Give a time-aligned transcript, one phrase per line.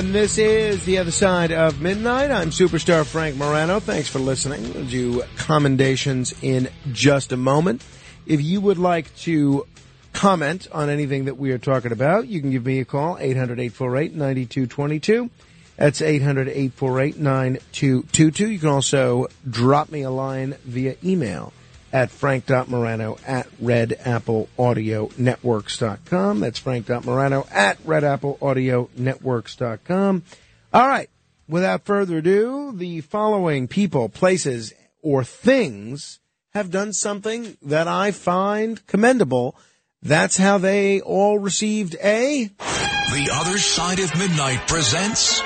[0.00, 0.22] Everyone.
[0.22, 2.30] This is the other side of midnight.
[2.30, 3.80] I'm superstar Frank Morano.
[3.80, 4.72] Thanks for listening.
[4.72, 7.84] We'll do commendations in just a moment.
[8.26, 9.66] If you would like to
[10.12, 15.28] comment on anything that we are talking about, you can give me a call, 800-848-9222.
[15.76, 18.50] That's 800-848-9222.
[18.50, 21.52] You can also drop me a line via email
[21.92, 26.40] at frank.morano at redappleaudionetworks.com.
[26.40, 30.22] That's frank.morano at redappleaudionetworks.com.
[30.72, 31.10] All right.
[31.48, 38.86] Without further ado, the following people, places, or things have done something that I find
[38.86, 39.56] commendable.
[40.02, 45.42] That's how they all received a The Other Side of Midnight presents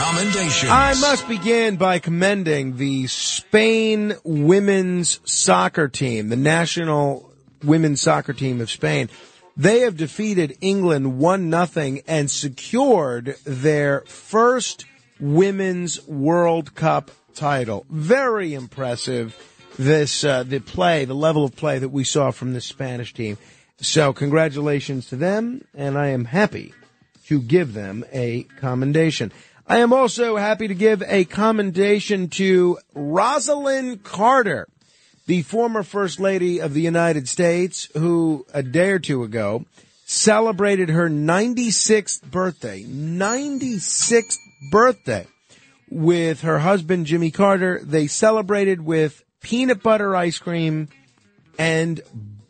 [0.00, 0.72] Commendations.
[0.72, 7.30] I must begin by commending the Spain women's soccer team, the national
[7.62, 9.10] women's soccer team of Spain.
[9.58, 14.86] They have defeated England one nothing and secured their first
[15.20, 17.84] women's World Cup title.
[17.90, 19.36] Very impressive.
[19.78, 23.36] This uh, the play, the level of play that we saw from the Spanish team.
[23.82, 26.72] So congratulations to them, and I am happy
[27.26, 29.30] to give them a commendation.
[29.70, 34.66] I am also happy to give a commendation to Rosalynn Carter,
[35.26, 39.64] the former First Lady of the United States, who a day or two ago
[40.06, 42.82] celebrated her 96th birthday.
[42.82, 44.38] 96th
[44.72, 45.28] birthday
[45.88, 47.80] with her husband, Jimmy Carter.
[47.80, 50.88] They celebrated with peanut butter ice cream
[51.60, 52.00] and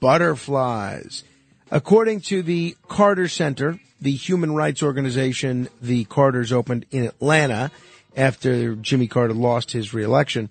[0.01, 1.25] butterflies.
[1.71, 7.71] According to the Carter Center, the human rights organization the Carters opened in Atlanta
[8.17, 10.49] after Jimmy Carter lost his reelection,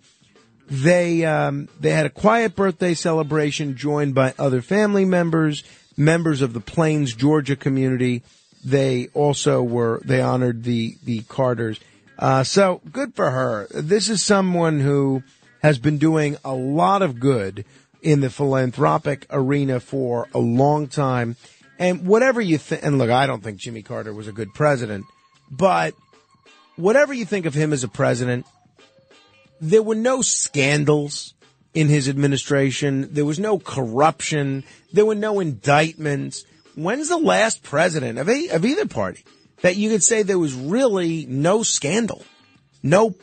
[0.69, 5.63] they um, they had a quiet birthday celebration joined by other family members,
[5.97, 8.23] members of the Plains, Georgia community.
[8.63, 11.79] They also were they honored the the Carters.
[12.17, 13.67] Uh, so good for her.
[13.71, 15.23] This is someone who
[15.61, 17.65] has been doing a lot of good
[18.01, 21.35] in the philanthropic arena for a long time.
[21.79, 25.05] And whatever you think, and look, I don't think Jimmy Carter was a good president,
[25.49, 25.95] but
[26.75, 28.45] whatever you think of him as a president,
[29.61, 31.33] there were no scandals
[31.73, 33.13] in his administration.
[33.13, 34.65] There was no corruption.
[34.91, 36.43] There were no indictments.
[36.75, 39.23] When's the last president of, a, of either party
[39.61, 42.23] that you could say there was really no scandal,
[42.83, 43.15] no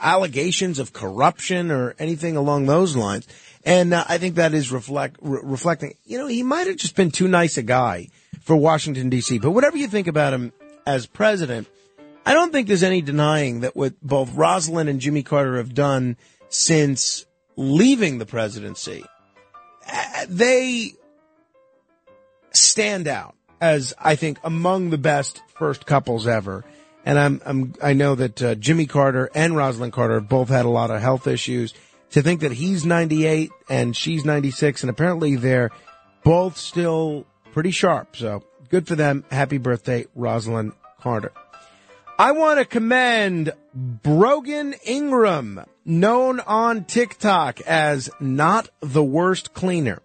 [0.00, 3.26] allegations of corruption or anything along those lines?
[3.64, 6.96] And uh, I think that is reflect, re- reflecting, you know, he might have just
[6.96, 8.08] been too nice a guy
[8.40, 9.40] for Washington DC.
[9.40, 10.52] But whatever you think about him
[10.86, 11.68] as president,
[12.24, 16.16] I don't think there's any denying that what both Rosalynn and Jimmy Carter have done
[16.48, 17.26] since
[17.56, 19.04] leaving the presidency,
[19.86, 20.94] uh, they
[22.52, 26.64] stand out as I think among the best first couples ever.
[27.04, 30.66] And I'm, I'm I know that uh, Jimmy Carter and Rosalynn Carter have both had
[30.66, 31.72] a lot of health issues.
[32.12, 35.70] To think that he's 98 and she's 96, and apparently they're
[36.24, 38.16] both still pretty sharp.
[38.16, 39.24] So good for them.
[39.30, 41.32] Happy birthday, Rosalynn Carter.
[42.18, 50.02] I want to commend Brogan Ingram, known on TikTok as not the worst cleaner.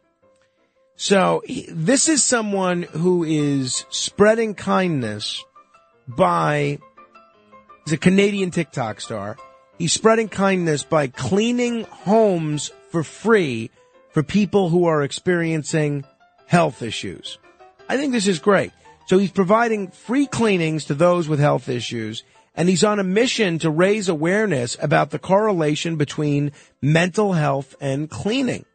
[0.96, 5.44] So this is someone who is spreading kindness
[6.08, 6.80] by,
[7.84, 9.36] he's a Canadian TikTok star.
[9.77, 13.72] He's spreading kindness by cleaning homes for free
[14.12, 16.06] for people who are experiencing
[16.48, 17.38] health issues.
[17.89, 18.72] I think this is great.
[19.07, 22.24] So he's providing free cleanings to those with health issues
[22.56, 28.10] and he's on a mission to raise awareness about the correlation between mental health and
[28.10, 28.66] cleaning.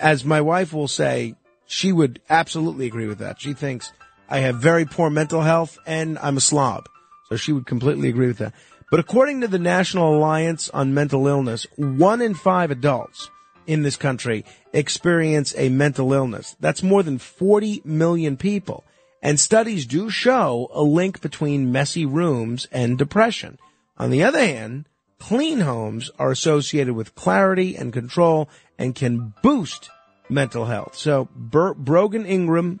[0.00, 1.34] As my wife will say,
[1.66, 3.40] she would absolutely agree with that.
[3.40, 3.92] She thinks
[4.28, 6.88] I have very poor mental health, and I'm a slob.
[7.28, 8.54] So she would completely agree with that.
[8.90, 13.28] But according to the National Alliance on Mental Illness, one in five adults
[13.66, 16.56] in this country experience a mental illness.
[16.58, 18.84] That's more than 40 million people.
[19.22, 23.58] And studies do show a link between messy rooms and depression.
[23.98, 24.86] On the other hand,
[25.18, 28.48] clean homes are associated with clarity and control
[28.78, 29.90] and can boost
[30.30, 30.94] mental health.
[30.94, 32.80] So Ber- Brogan Ingram,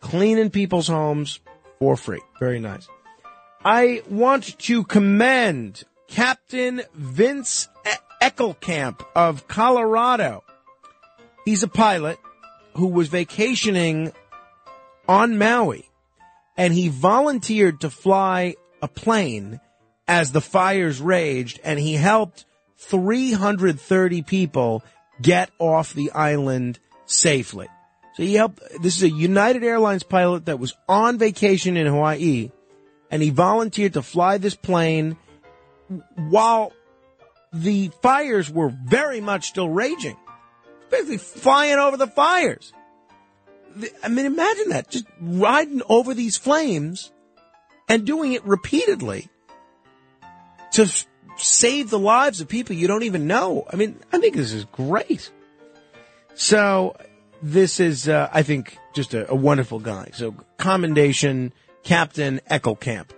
[0.00, 1.40] cleaning people's homes
[1.78, 2.20] for free.
[2.40, 2.88] Very nice.
[3.64, 7.68] I want to commend Captain Vince
[8.22, 10.44] Eckelkamp of Colorado.
[11.44, 12.18] He's a pilot
[12.74, 14.12] who was vacationing
[15.08, 15.88] on Maui
[16.56, 19.60] and he volunteered to fly a plane
[20.08, 22.44] as the fires raged and he helped
[22.78, 24.82] 330 people
[25.20, 27.68] get off the island safely.
[28.14, 32.50] So he helped, this is a United Airlines pilot that was on vacation in Hawaii
[33.10, 35.16] and he volunteered to fly this plane
[36.16, 36.72] while
[37.52, 40.16] the fires were very much still raging.
[40.90, 42.72] Basically flying over the fires.
[44.02, 44.90] I mean, imagine that.
[44.90, 47.12] Just riding over these flames
[47.88, 49.28] and doing it repeatedly
[50.72, 50.92] to
[51.36, 53.66] save the lives of people you don't even know.
[53.70, 55.30] I mean, I think this is great.
[56.34, 56.96] So
[57.42, 60.10] this is, uh, I think, just a, a, wonderful guy.
[60.14, 61.52] So commendation,
[61.86, 63.10] Captain Eckelkamp.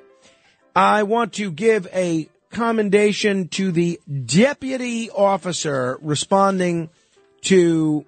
[0.76, 6.91] I want to give a commendation to the deputy officer responding
[7.43, 8.05] to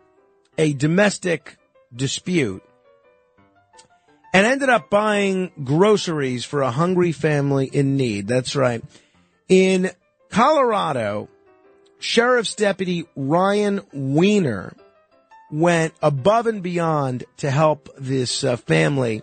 [0.58, 1.56] a domestic
[1.96, 2.62] dispute
[4.34, 8.28] and ended up buying groceries for a hungry family in need.
[8.28, 8.84] That's right.
[9.48, 9.90] In
[10.28, 11.30] Colorado,
[12.00, 14.74] Sheriff's Deputy Ryan Weiner
[15.50, 19.22] went above and beyond to help this uh, family,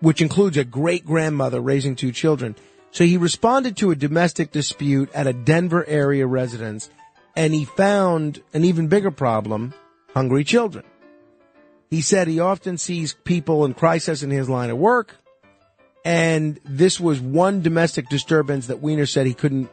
[0.00, 2.54] which includes a great grandmother raising two children.
[2.90, 6.90] So he responded to a domestic dispute at a Denver area residence
[7.36, 9.72] and he found an even bigger problem,
[10.12, 10.84] hungry children.
[11.88, 15.16] He said he often sees people in crisis in his line of work.
[16.04, 19.70] And this was one domestic disturbance that Weiner said he couldn't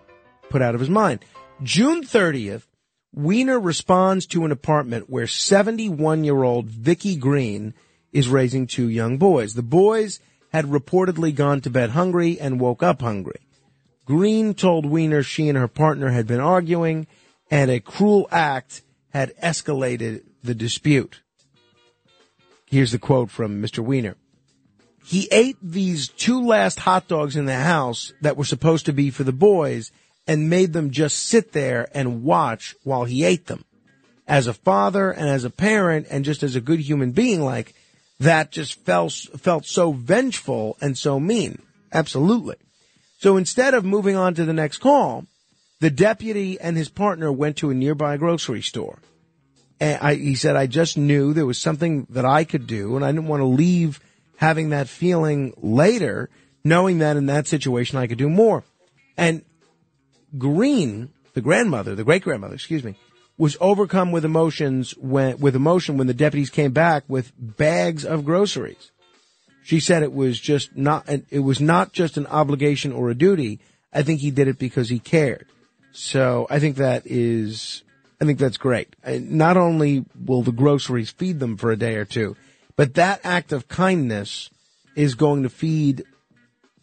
[0.50, 1.26] put out of his mind.
[1.64, 2.68] June 30th,
[3.14, 7.74] Weiner responds to an apartment where 71 year old Vicky Green
[8.16, 9.56] is raising two young boys.
[9.56, 10.22] The boys
[10.54, 13.42] had reportedly gone to bed hungry and woke up hungry.
[14.06, 17.08] Green told Weiner she and her partner had been arguing
[17.52, 21.20] and a cruel act had escalated the dispute.
[22.68, 23.80] Here's the quote from Mr.
[23.80, 24.16] Weiner.
[25.04, 29.10] He ate these two last hot dogs in the house that were supposed to be
[29.10, 29.92] for the boys
[30.26, 33.66] and made them just sit there and watch while he ate them.
[34.26, 37.76] As a father and as a parent and just as a good human being, like
[38.20, 41.62] that just felt, felt so vengeful and so mean.
[41.92, 42.56] Absolutely.
[43.20, 45.26] So instead of moving on to the next call,
[45.80, 49.00] the deputy and his partner went to a nearby grocery store.
[49.80, 53.04] And I, he said, I just knew there was something that I could do, and
[53.04, 54.00] I didn't want to leave
[54.38, 56.30] having that feeling later,
[56.64, 58.64] knowing that in that situation I could do more.
[59.18, 59.44] And
[60.38, 62.96] Green, the grandmother, the great grandmother, excuse me,
[63.38, 68.26] was overcome with emotions when, with emotion when the deputies came back with bags of
[68.26, 68.92] groceries.
[69.64, 73.60] She said it was just not, it was not just an obligation or a duty.
[73.92, 75.48] I think he did it because he cared.
[75.92, 77.84] So I think that is
[78.20, 78.96] I think that's great.
[79.06, 82.36] Not only will the groceries feed them for a day or two,
[82.76, 84.50] but that act of kindness
[84.96, 86.06] is going to feed,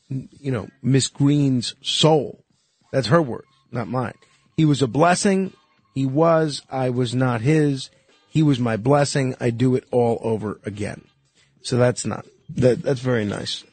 [0.09, 2.45] you know, Miss Green's soul.
[2.93, 4.15] That's her words, not mine.
[4.57, 5.53] He was a blessing.
[5.95, 6.63] He was.
[6.71, 7.91] I was not his.
[8.29, 9.35] He was my blessing.
[9.41, 11.05] I do it all over again.
[11.63, 13.65] So that's not, that, that's very nice.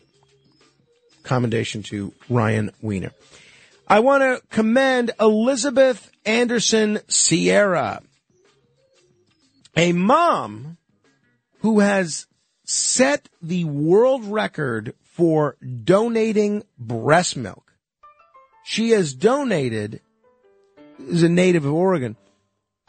[1.24, 3.12] Commendation to Ryan Weiner.
[3.88, 8.02] I want to commend Elisabeth Anderson Sierra,
[9.76, 10.78] a mom
[11.62, 12.28] who has
[12.66, 17.74] set the world record for donating breast milk.
[18.64, 20.02] She has donated,
[21.08, 22.16] is a native of Oregon,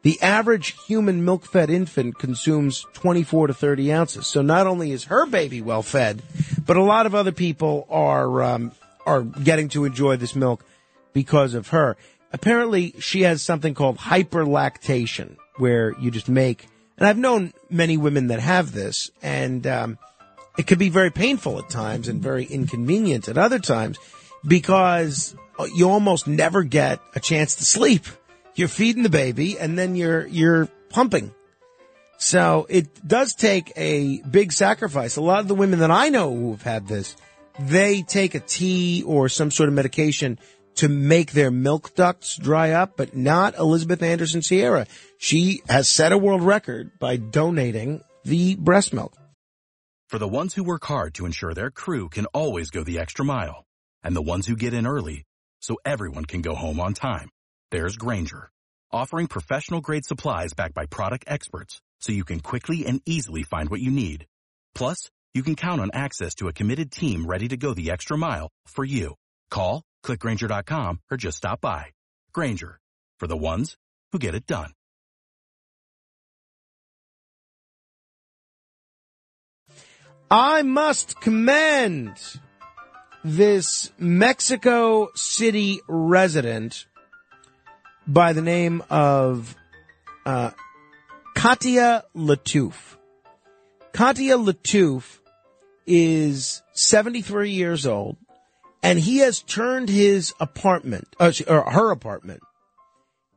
[0.02, 4.26] The average human milk fed infant consumes 24 to 30 ounces.
[4.26, 6.22] So not only is her baby well fed,
[6.66, 8.72] but a lot of other people are, um,
[9.06, 10.64] are getting to enjoy this milk
[11.12, 11.96] because of her.
[12.32, 16.66] Apparently she has something called hyperlactation where you just make
[16.96, 19.98] And I've known many women that have this, and um,
[20.58, 23.98] it could be very painful at times and very inconvenient at other times
[24.46, 25.34] because
[25.74, 28.04] you almost never get a chance to sleep.
[28.54, 31.34] You're feeding the baby and then you're, you're pumping.
[32.18, 35.16] So it does take a big sacrifice.
[35.16, 37.16] A lot of the women that I know who have had this,
[37.58, 40.38] they take a tea or some sort of medication
[40.76, 44.86] to make their milk ducts dry up, but not Elisabeth Anderson Sierra.
[45.18, 49.14] She has set a world record by donating the breast milk.
[50.08, 53.24] For the ones who work hard to ensure their crew can always go the extra
[53.24, 53.64] mile,
[54.02, 55.24] and the ones who get in early
[55.60, 57.28] so everyone can go home on time,
[57.70, 58.50] there's Grainger,
[58.90, 63.68] offering professional grade supplies backed by product experts so you can quickly and easily find
[63.68, 64.26] what you need.
[64.74, 68.16] Plus, you can count on access to a committed team ready to go the extra
[68.16, 69.14] mile for you.
[69.50, 71.86] Call, clickgrainger.com, or just stop by.
[72.32, 72.78] Grainger,
[73.18, 73.76] for the ones
[74.12, 74.72] who get it done.
[80.30, 82.12] I must commend
[83.24, 86.86] this Mexico City resident
[88.06, 89.56] by the name of
[90.24, 90.50] uh,
[91.34, 92.96] Catia Lattouf.
[93.92, 95.19] Catia Lattouf
[95.86, 98.16] is 73 years old,
[98.82, 102.42] and he has turned his apartment, uh, or her apartment,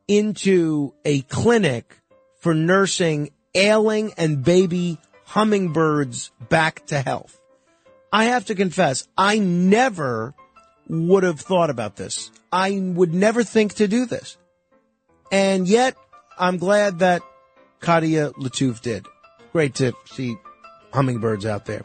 [0.08, 2.00] into a clinic
[2.40, 7.40] for nursing ailing and baby hummingbirds back to health.
[8.12, 10.34] I have to confess, I never
[10.88, 12.30] would have thought about this.
[12.52, 14.36] I would never think to do this.
[15.32, 15.96] And yet,
[16.38, 17.22] I'm glad that
[17.80, 19.06] Catia Lattouf did.
[19.52, 20.36] Great to see
[20.92, 21.82] hummingbirds out there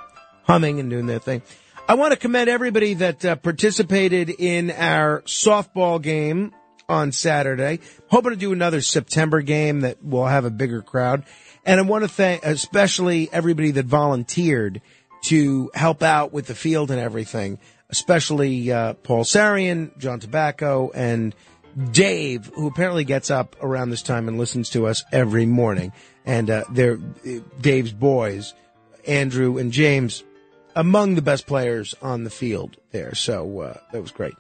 [0.50, 1.44] humming and doing their thing.
[1.88, 6.56] I want to commend everybody that uh, participated in our softball game
[6.88, 7.82] on Saturday.
[8.08, 11.24] Hoping to do another September game that will have a bigger crowd.
[11.66, 14.82] And I want to thank especially everybody that volunteered
[15.26, 17.60] to help out with the field and everything,
[17.92, 21.36] especially uh, Paul Sarian, John Tobacco, and
[21.92, 25.94] Dave, who apparently gets up around this time and listens to us every morning.
[26.26, 26.98] And uh, they're
[27.62, 28.56] Dave's boys,
[29.06, 30.24] Andrew and James,
[30.76, 33.16] among the best players on the field there.
[33.16, 34.36] So uh, that was great.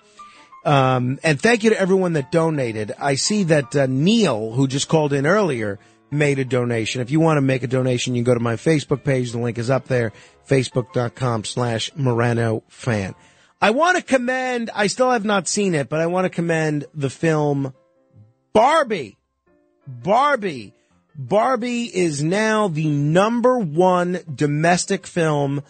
[0.65, 2.93] Um, and thank you to everyone that donated.
[3.00, 5.79] I see that uh, Neil, who just called in earlier,
[6.12, 7.01] made a donation.
[7.01, 9.31] If you want to make a donation, you can go to my Facebook page.
[9.31, 10.12] The link is up there,
[10.48, 13.15] facebook.com slash Morano fan.
[13.62, 16.86] I want to commend, I still have not seen it, but I want to commend
[16.93, 17.74] the film
[18.53, 19.17] Barbie.
[19.88, 20.74] Barbie.
[21.15, 25.63] Barbie is now the number one domestic film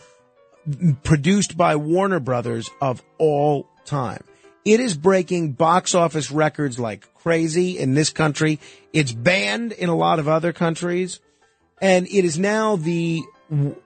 [1.04, 4.24] produced by Warner Brothers of all time.
[4.66, 8.60] It is breaking box office records like crazy in this country.
[8.94, 11.20] It's banned in a lot of other countries.
[11.82, 13.24] And it is now the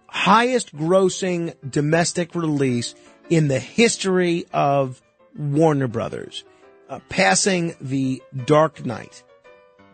[0.08, 2.96] highest grossing domestic release
[3.30, 5.02] in the history of
[5.38, 6.44] Warner Brothers,
[6.90, 9.24] uh, passing the Dark Knight,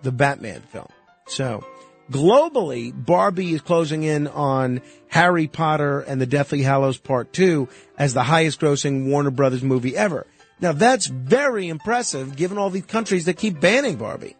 [0.01, 0.89] the Batman film.
[1.27, 1.63] So
[2.11, 8.13] globally, Barbie is closing in on Harry Potter and the Deathly Hallows Part 2 as
[8.13, 10.27] the highest grossing Warner Brothers movie ever.
[10.61, 14.35] Now that's very impressive given all these countries that keep banning Barbie.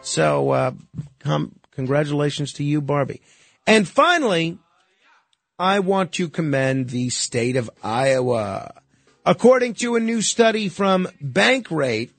[0.00, 0.72] So, uh,
[1.18, 3.20] com- congratulations to you, Barbie.
[3.66, 4.58] And finally,
[5.58, 8.80] I want to commend the state of Iowa.
[9.26, 12.10] According to a new study from Bankrate,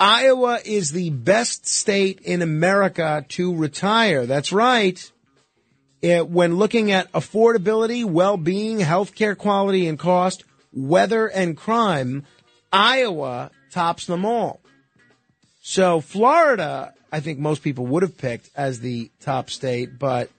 [0.00, 4.24] Iowa is the best state in America to retire.
[4.24, 5.12] That's right.
[6.00, 12.24] It, when looking at affordability, well-being, healthcare quality and cost, weather and crime,
[12.72, 14.60] Iowa tops them all.
[15.60, 20.30] So Florida, I think most people would have picked as the top state, but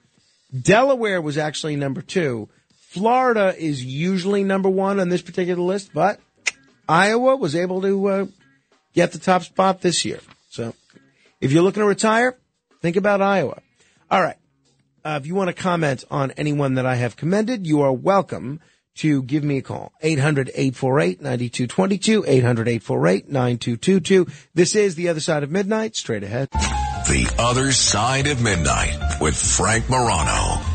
[0.60, 2.50] Delaware was actually number two.
[2.89, 6.20] Florida is usually number one on this particular list, but
[6.89, 8.25] Iowa was able to uh,
[8.94, 10.20] get the top spot this year.
[10.50, 10.74] So
[11.40, 12.38] if you're looking to retire,
[12.82, 13.62] think about Iowa.
[14.10, 14.38] All right.
[15.04, 18.60] Uh, if you want to comment on anyone that I have commended, you are welcome
[18.96, 19.92] to give me a call.
[20.04, 24.32] 800-848-9222, 800-848-9222.
[24.54, 26.50] This is The Other Side of Midnight, straight ahead.
[26.52, 30.71] The Other Side of Midnight with Frank Morano.